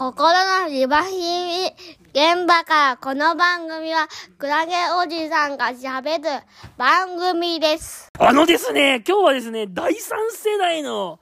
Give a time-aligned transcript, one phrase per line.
[0.00, 0.32] 心
[0.62, 1.66] のリバヒミ
[2.14, 6.42] 現場からこの番組はクラゲおじさんが喋る
[6.78, 8.08] 番組です。
[8.18, 11.20] あのですね、今日はですね、第三世代の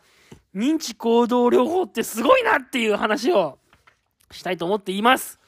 [0.54, 3.58] 認知行動療法ってすごいなっていう話を
[4.30, 5.40] したいと思っています。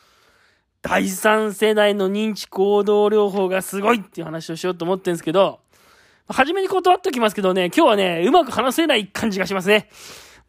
[0.83, 5.61] 第三世代の認知行動療法がすごいっていう話をしようと思ってるんですけど、
[6.27, 9.89] 初めに断っておきますけどね、今日はね、うまく話せない感じがしますね。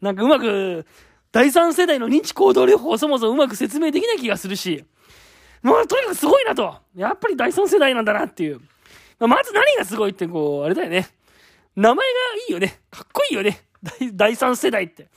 [0.00, 0.84] なんかうまく、
[1.32, 4.84] 第三世代の認知行動療法をそもそもうまく説明できない気がするし、
[5.62, 6.76] まあとにかくすごいなと。
[6.94, 8.60] やっぱり第三世代なんだなっていう。
[9.18, 11.08] まあまず何がすごいって、こう、あれだよね。
[11.74, 12.02] 名前が
[12.48, 12.80] いいよね。
[12.90, 13.62] かっこいいよね。
[13.82, 15.08] 第第三世代って。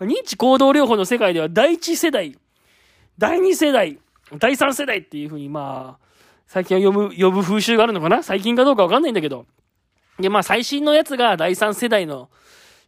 [0.00, 2.38] 認知行動療法の世界では第一世代、
[3.18, 3.98] 第二世代、
[4.38, 6.06] 第三世代っていうふうに、まあ、
[6.46, 8.22] 最近は呼ぶ、呼ぶ風習があるのかな？
[8.22, 9.46] 最近かどうかわかんないんだけど。
[10.20, 12.28] で、まあ最新のやつが第三世代の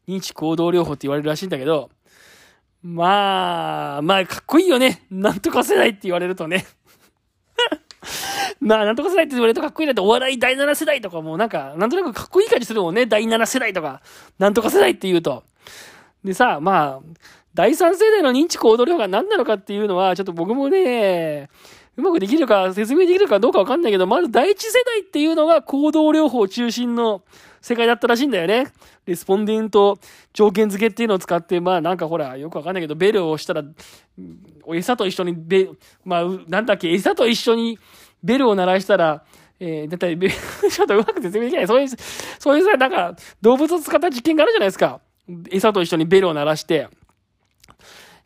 [0.06, 1.90] 認知行動療法って言われるらしいんだけど、
[2.82, 5.04] まあ、まあ、かっこいいよね。
[5.10, 6.66] なんとか世代って言われるとね。
[8.60, 13.06] まあ、なんとか世代って言われるとかっこいいなって、お笑い第7世代とかもなんか、なんとなくかっこいい感じするもんね。
[13.06, 14.00] 第7世代とか、
[14.38, 15.44] なんとか世代って言うと。
[16.24, 17.06] でさ、まあ、
[17.54, 21.50] 第3世代の認知行動療法が何なのかっていうのは、ちょっと僕もね、
[21.96, 27.22] うまくできるか、説明できるかどうかわかんないけど、まず第一世代っていうのが行動療法中心の
[27.60, 28.72] 世界だったらしいんだよね。
[29.06, 29.98] レスポンデント
[30.32, 33.62] 条件付けっていうのを使って、まあなんかほら、よくわかんないけど、ベルを押したら、
[34.74, 35.68] 餌と一緒にベ、
[36.04, 37.78] まあ、なんだっけ、餌と一緒に
[38.22, 39.24] ベルを鳴らしたら、
[39.58, 41.66] えー、だって、べ ちょっとうまく説明できない。
[41.66, 41.88] そういう、
[42.38, 45.00] そういうさ、なんか、動物を使った実験があるじゃないですか。
[45.50, 46.88] 餌と一緒にベルを鳴らして、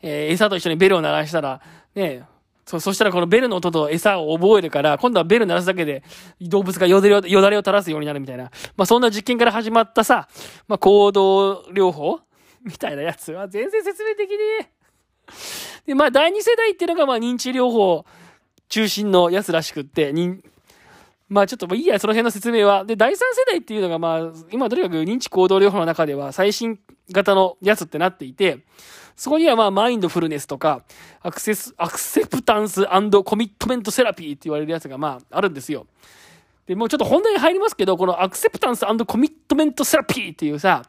[0.01, 1.61] えー餌と一緒にベルを鳴らしたら、
[1.93, 2.23] ね、
[2.65, 6.03] そう、そしたらこのベルの音と餌を覚えるから、今度はベル鳴らすだけで
[6.41, 8.45] 動物がよだれを、よだれを垂らすようになるみたいな。
[8.75, 10.27] まあそんな実験から始まったさ、
[10.67, 12.21] まあ行動療法
[12.63, 14.69] みたいなやつは全然説明できねえ。
[15.87, 18.05] で、まあ第二世代っていうのがまあ認知療法
[18.67, 20.11] 中心のやつらしくって、
[21.27, 22.85] まあちょっともういいや、その辺の説明は。
[22.85, 26.79] で、第三世代っていうのがまあ、今とにかく認知行動療法の中では最新
[27.11, 28.59] 型のやつってなっていて、
[29.15, 30.83] そこにはまあ、マインドフルネスとか、
[31.21, 32.85] アクセス、アクセプタンス
[33.23, 35.87] コミットメントセラピーって言われるやつがまあ、あるんですよ。
[36.67, 40.83] で、もうちょっと本題に入りますけど、このアクセプタンスコミットメントセラピーっていうさ、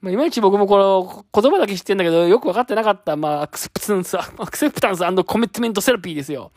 [0.00, 6.52] まあ、いまいち僕もこの言葉だけ知ってんだけど、よく分かってなかった、まあ、アクセプタンス、アクセプタンスコミットメントセラピーですよ。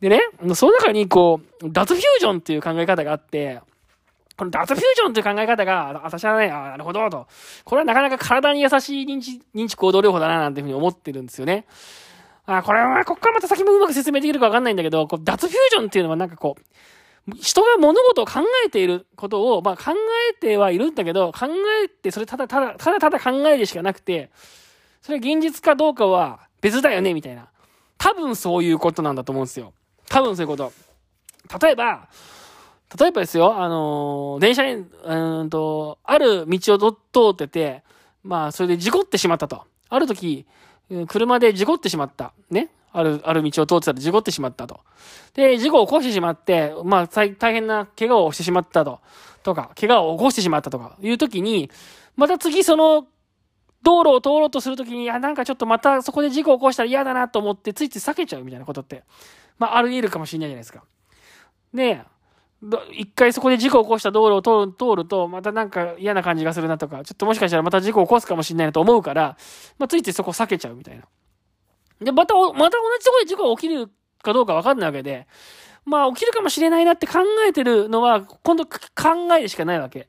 [0.00, 0.20] でね、
[0.54, 3.60] その中にこう、脱フュージョンっていう考え方があって、
[4.36, 7.26] この脱フュージョンという考え方が、私はね、あなるほど、と。
[7.64, 11.64] これはなかなか体に優しい認知、認知行動療法だな、なんていうふうに思ってるんですよね。
[12.44, 19.92] あこれは、こっからまた先もうまく説明できるかわかんないんだけど、こう脱フュージョンっていうのはなんかこう、人が物事を考えていることを、まあ考
[20.30, 21.46] えてはいるんだけど、考
[21.82, 24.30] えて、それただただ、ただただ考えでしかなくて、
[25.00, 27.48] それ現実かどうかは別だよね、みたいな。
[27.98, 29.72] 多分そういうことなんだと思うんですよ。
[30.08, 30.72] 多分そういうこと。
[31.60, 32.08] 例えば、
[32.98, 36.96] 例えばですよ、あのー電車に、うんと、ある道を通
[37.32, 37.82] ってて、
[38.22, 39.62] まあ、それで事故ってしまったと。
[39.88, 40.46] ある時、
[41.08, 42.32] 車で事故ってしまった。
[42.50, 42.70] ね。
[42.92, 44.80] ある、ある道を通ってたら事故ってしまったと。
[45.34, 49.00] で、事故を起こしてしまって、まあ、大大変な怪我をしてしまったと。
[49.42, 51.70] とか、怪我を起こしてしまったとか、いう時に、
[52.16, 53.06] また次その、
[53.82, 59.04] 道路を通ろうとするときに、いや、なんかちょっとまたそこで事故を起こしたら嫌だなと思って、ついつい避けちゃうみたいなことって、
[59.58, 60.84] まあ、あり得るかもしれないじゃないですか。
[61.72, 62.02] で、
[62.92, 69.36] 一回そこで事故を起こした道路を通ると、またなんか嫌な感じがするなとか、ちょっともしかしたらまた事故を起こすかもしれないなと思うから、
[69.78, 71.04] まあ、ついついそこ避けちゃうみたいな。
[72.00, 73.90] で、また、また同じとこで事故が起きる
[74.22, 75.26] かどうかわかんないわけで、
[75.84, 78.72] まあ、起きるかもしれないなって考えてるのは、今度考
[79.38, 80.08] えでしかないわけ。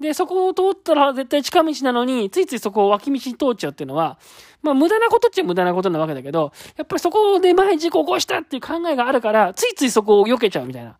[0.00, 4.18] で、そこを通ったら絶対近道なのに、ついついそこを脇道に通っちゃうっていうのは、
[4.62, 10.96] まあ無駄なことっちゃ無駄なことなわけだけど、やっぱりそこで前事故起こしたっていう考えがあるから、ついついそこを避けちゃうみたいな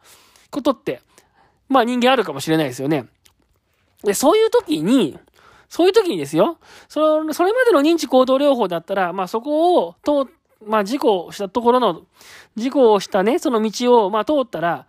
[0.50, 1.00] ことって、
[1.68, 3.06] まあ人間あるかもしれないですよね。
[4.02, 5.16] で、そういう時に、
[5.68, 10.30] そういう時にですよ、その、それまでの認知行動療法だったら、まあそこを通、
[10.66, 12.02] まあ事故をしたところの、
[12.56, 14.86] 事故をしたね、その道を、まあ通ったら、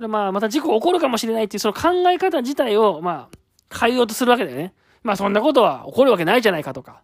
[0.00, 3.36] それまあまた事故起こるかもしれないっていうその考え方自体を、まあ、
[3.72, 4.72] 変えようとするわけだよね。
[5.02, 7.02] まあそんなことは起こるわけないじゃないかとか。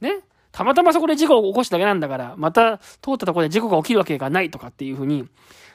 [0.00, 0.20] ね。
[0.50, 5.26] たまたまそこで事故を起こしただけなんだから、また通ったところで事故が起きるわけがないとかっていうふうに、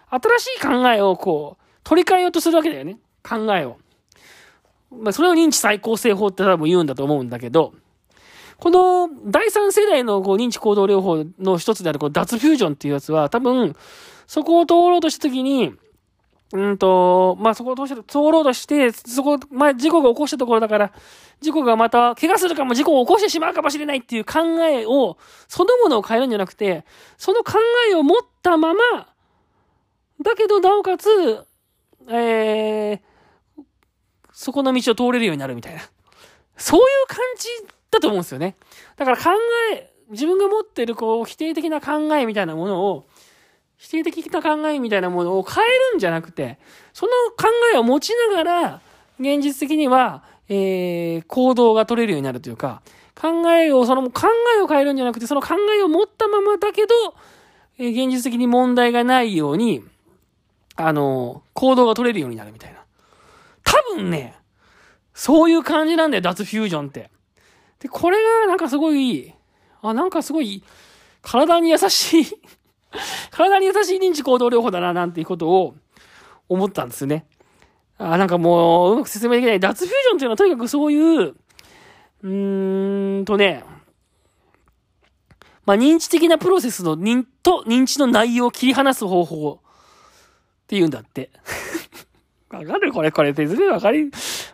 [0.09, 2.97] 新しい考えをこう、取り替えようとするわけだよね。
[3.23, 3.77] 考えを。
[4.91, 7.73] まあそれを認知再構成法って多分言うんだと思うんだけど、
[8.57, 13.75] この第三世代のこう認知行動療法の一つであるこう脱フュージョンっていうやつは多分、
[14.27, 15.73] そこを通ろうとしたときに、
[16.53, 20.91] うんと、まあ、そこを通して、通ろうとして、そこ、まあ、事故が起こしたところだから、
[21.41, 24.39] 事故がまた、怪我するかも事故を起こしてしまうかもしれないっていう考
[24.69, 25.17] えを、
[25.47, 26.85] そのものを変えるんじゃなくて、
[27.17, 27.53] その考
[27.89, 28.79] えを持ったまま、
[30.21, 31.09] だけど、なおかつ、
[32.07, 33.63] えー、
[34.31, 35.81] そこの道を通れるようになるみたいな。
[36.55, 37.47] そういう感じ
[37.89, 38.55] だと思うんですよね。
[38.95, 39.31] だから考
[39.73, 43.05] え、自分が持ってるこう否定的な考えみたいなものを、
[43.83, 46.57] 否定的な考えみたいなものを変えるんじゃなくて、
[46.93, 48.81] その考えを持ちながら、
[49.19, 52.81] 現実的には、えー、行動が取れるようになるというか、
[53.13, 56.95] 考えを、その考えを変えるんじゃなくて、その考えを持ったままだけど、
[57.77, 59.83] えー、現実的に問題がないように、
[60.77, 62.79] あの、行動が取れるようになるみたいな。
[63.65, 64.35] 多分ね、
[65.13, 67.09] そういう感じなんだよ、脱フュージョンって。
[67.79, 69.33] で、これがなんかすごい、
[69.81, 70.63] あ、なんかすごい、
[71.21, 72.25] 体に優しい
[73.31, 75.75] 体に優しい認知行動療法だな、なんていうことを
[76.49, 77.25] 思ったんですね。
[77.97, 79.59] あ、なんかもう、うまく説明できない。
[79.59, 81.35] 脱フュージョンっていうのはとにかくそういう、
[82.23, 83.63] うーんとね、
[85.65, 89.55] まあ、認知的なプロセスの認と認知の内容を切り離す方法っ
[90.67, 91.29] て言うんだって。
[92.51, 94.09] わかるこれ、これ、別にわかり、わ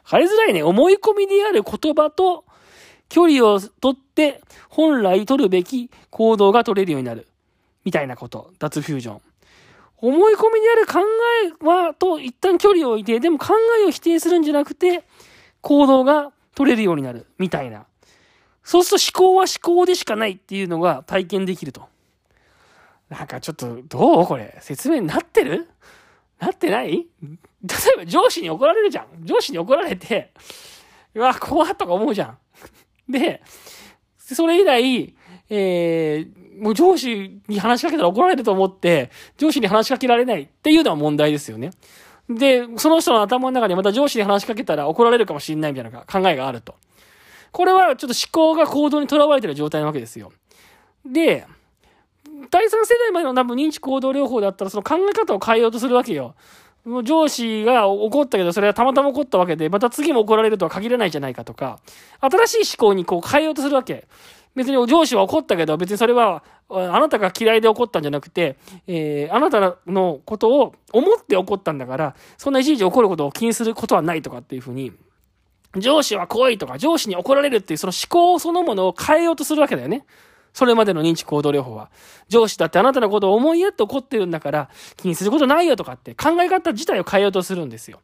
[0.05, 0.63] かりづらいね。
[0.63, 2.45] 思い込みである言葉と
[3.09, 7.27] 距離をとって本来取るべき行動が取れるようになる。
[7.83, 8.53] みたいなこと。
[8.59, 9.21] 脱フュージョン。
[9.97, 10.99] 思い込みである考
[11.61, 15.03] えは、と一旦距離を置いて、でも考えを否定するんじゃなくて、
[15.61, 17.25] 行動が取れるようになる。
[17.37, 17.85] みたいな。
[18.63, 21.87] そうすると思考は思考でしかないっていうのが体験できると。
[23.09, 24.57] なんかちょっと、どうこれ？
[24.61, 25.67] 説明になってる？
[26.39, 26.91] なってない？
[26.91, 27.05] 例
[27.95, 29.25] えば上司に怒られるじゃん。
[29.25, 30.31] 上司に怒られて、
[31.13, 32.37] うわ、怖っとか思うじゃん。
[33.11, 33.41] で、
[34.17, 35.15] それ以来、
[35.49, 41.71] えー、もう上司に話しかけたら怒られると思って、上司に話しかけられないっていうのは問題ですよね。
[42.29, 46.75] で、その人の頭の中にまた上司に話しかけたら怒られるかもしれないみたいな考えがあると。
[47.51, 50.31] これはちょっと思考が行動にとらわれてる状態なわけですよ。
[51.05, 51.45] で、
[52.51, 56.35] 第三世代までの多分認知行動療法だったらその考え方を変えようとするわけよ。
[56.85, 61.79] もう上司が怒ったけど、それはたまたま怒ったわけで、また次も怒られるとは限らないじゃないかとか、
[62.21, 64.07] 新しい思考にこう変えようとするわけ。
[64.55, 68.57] 別に上司は怒ったけど、別にそれは、あなたが嫌いで怒ったんじゃなくて、
[68.87, 74.91] えー、あなたのことを思って怒ったんだから、そんないちいち怒ることを気にすることはないとかっていうふうに、
[75.77, 80.05] 上司は怖いとか、上司に怒られるっていうその思考そのものを変えようとするわけだよね。
[80.53, 81.91] それまでの認知行動療法は。
[82.27, 88.01] 上司だってあなたのことを思いやって怒ってるんだから、気にすることないよとかって考え方自体を変えようとするんですよ。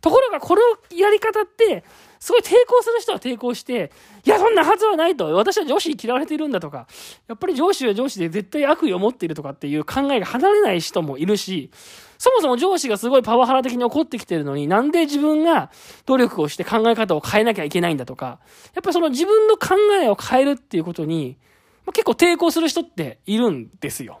[0.00, 0.62] ところが、この
[0.96, 1.84] やり方って、
[2.18, 3.90] すごい抵抗する人は抵抗して、
[4.24, 5.34] いや、そんなはずはないと。
[5.34, 6.86] 私は上司に嫌われているんだとか、
[7.28, 11.70] やっぱり上司は上司で絶対悪意を持っているとかっていう考えが離れない人もいるし、
[12.18, 15.70] そもそも上司がすごいパワハラ的に怒ってきてるのに、なんで自分が
[16.04, 18.40] 努力をして考え方を変えなきゃいけないんだとか、
[18.74, 21.38] やっぱりその自分の考えを変えるっていうことに、
[21.86, 24.20] まあ、結構抵抗する人っているんですよ。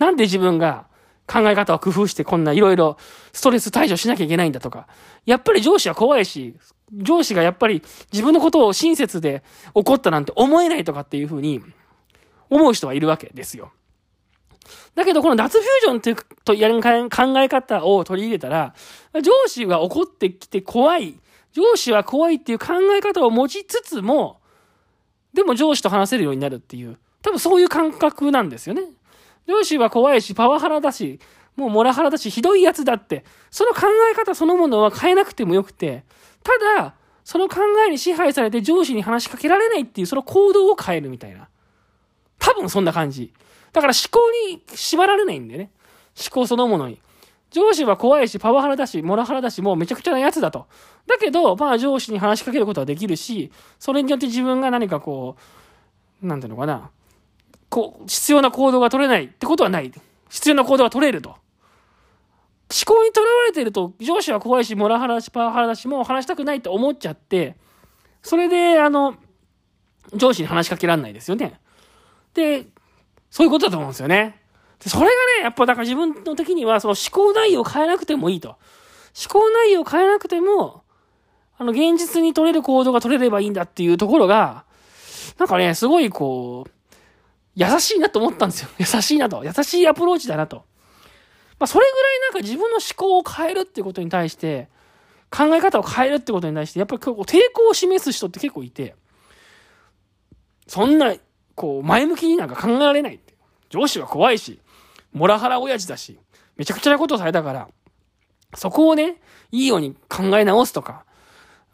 [0.00, 0.89] なんで自分が
[1.30, 2.96] 考え方を工夫してこんないろいろ
[3.32, 4.88] ストレス対処しなきゃいけないんだとか。
[5.26, 6.56] やっぱり上司は怖いし、
[6.92, 9.44] 上司がやっぱり自分のことを親切で
[9.74, 11.62] 怒ったなんて思えないとかっていうふうに
[12.48, 13.70] 思う人はいるわけですよ。
[14.96, 18.74] だけど、この脱フュージョンというとやる考え方を取り入れたら、
[19.22, 21.14] 上司が怒ってきて怖い、
[21.52, 24.40] 上司は怖いっていう考え方を持ちつつも、
[25.32, 28.82] でも上司と話せるようになるっていう、多分そういう感覚なんですよね。
[29.50, 31.18] 上司は怖いし、パワハラだし、
[31.56, 36.04] もうモラハラだし、ひどいやつだって、その考え方そのものは変えなくてもよくて、
[36.44, 41.48] ただ、その考えに支配されて上司に話しかけられないっていう、その行動を変えるみたいな。
[42.38, 43.32] 多分そんな感じ。
[43.72, 45.70] だから思考に縛られないんだよね。
[46.18, 47.00] 思考そのものに。
[47.50, 50.66] 上司は怖いし、パワハラだし、モラハラだし、もうめちゃくちゃなやつだと。
[51.06, 55.36] だけど、まあ上司に話しかけることはできるし、それによって自分が何かこ
[56.22, 56.90] う、なんていうのかな。
[57.70, 59.90] こう、必要な行動が取れないってことはない。
[60.28, 61.30] 必要な行動が取れると。
[61.30, 61.38] 思
[62.84, 67.56] 考にとらわれてると、上司は怖いし、モラハラし、パワハラだし、もう話したくないと思っちゃって、
[68.22, 69.16] それで、あの、
[70.14, 71.60] 上司に話しかけられないですよね。
[72.34, 72.66] で、
[73.30, 74.40] そういうことだと思うんですよね。
[74.82, 78.50] でそれがね、やっぱだから自分の時には、その思考内容を変えなくてもいいと。
[78.50, 80.82] 思考内容を変えなくても、
[81.58, 84.64] あの、現実に取れる行動が取れればいいんだっていうところが、
[85.38, 86.70] なんかね、すごいこう、
[87.60, 88.70] 優しいなと思ったんですよ。
[88.78, 89.44] 優しいなと。
[89.44, 90.64] 優しいアプローチだなと。
[91.58, 94.70] まあ、それぐらいなんか自分の思考を変えるってことに対して、
[95.30, 98.96] 考え方を変えるってことに対して、やっぱり結構抵抗を示す人って結構いて、
[100.66, 101.14] そんな、
[101.54, 103.34] こう、前向きになんか考えられないって。
[103.68, 104.58] 上司は怖いし、
[105.12, 106.18] モラハラ親父だし、
[106.56, 107.68] めちゃくちゃなことをされたから、
[108.54, 109.16] そこをね、
[109.52, 111.04] いいように考え直すとか、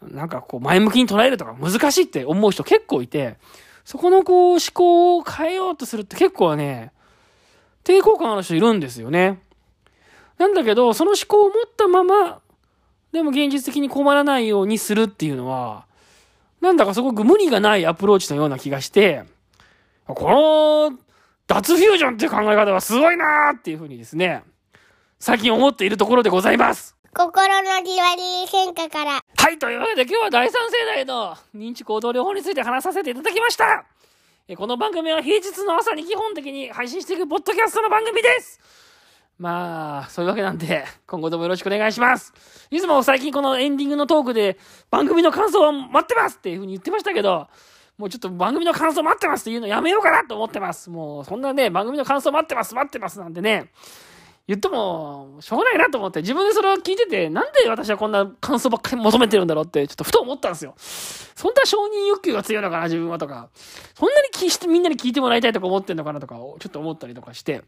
[0.01, 3.37] なんかこう前向きに捉えるとか難しいって思う人結構いて、
[3.87, 6.91] そこのこう思考を変えようとするって結構ね、
[7.85, 9.39] 抵抗感ある人いるんですよね。
[10.37, 12.41] なんだけど、その思考を持ったまま、
[13.13, 15.85] でも現実的に困らないようにするっていうのは、
[16.59, 19.23] なんだかすごく無理がないアプローチのような気がして、
[20.05, 20.99] この、
[21.47, 24.43] 脱フュージョンっていう考え方はすごいなーっていうふうにですね、
[25.17, 26.96] 最近思っているところでございます。
[27.17, 29.23] 心のリワリー変化から。
[29.35, 33.85] はい、というわけで今日は第三世代の認知行動療法について話させていただきました。
[34.55, 38.59] この番組は平日の朝に基本的に配信していくポッドキャストの番組です。
[39.39, 42.35] まあ、そういうわけなんで、今後ともよろしくお願いします。
[42.69, 44.59] いつも最近このエンディングのトークで、
[44.91, 47.47] 番組の感想を待ってますっていうふうに言ってましたけど、
[47.97, 50.91] もうちょっと番組の感想待ってますっていうのやめようかなと思ってます。
[50.91, 53.71] もう、そんなね、番組の感想待ってます、待ってますなんてね、
[54.47, 60.73] 言っても、しょうがないなと思って、自分でそれを聞いてて、なんで私はこんな感想ばっかり求めてるんだろうって、ちょっとふと思ったんですよ。
[60.77, 63.49] そんな承認欲求が強いのかな、自分はとか。
[63.93, 67.63] そんなに聞いて、みんなに聞いてもらいたいとか思ってんのかなとか、ちょっと思ったりとかして。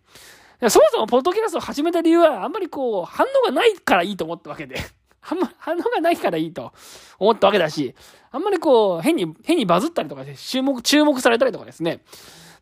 [0.70, 4.78] そもそもポッドキャストを始めた理由は、あんまりこう、反応がないからいいと思ったわけで。
[5.22, 6.72] あんま、反応がないからいいと
[7.20, 7.94] 思ったわけだし、
[8.32, 12.02] あんまりこう、変に、変にバズったりとかで、注目、注目されたりとかですね。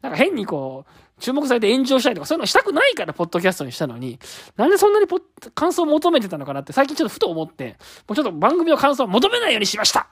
[0.02, 4.20] なんか変にこう、注目されて炎上したりとか、そういうのしたくないから、ポッドキャストにしたのに、
[4.56, 5.20] なんでそんなにポ
[5.56, 7.78] 感想を求めてたのかなって、最近ちょっとふと思って、
[8.08, 10.08] もうちょっと番組の感想を求めないようにしました。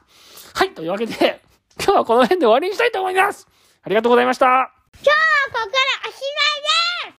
[0.53, 1.41] はい、というわけで、
[1.77, 3.47] 今日はこの辺で終わりにしたいと思います。
[3.83, 4.45] ありがとうございました。
[4.45, 5.15] 今日は
[5.53, 5.77] ここで
[6.07, 6.54] おしまい